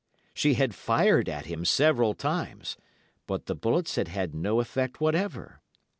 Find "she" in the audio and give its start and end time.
0.33-0.55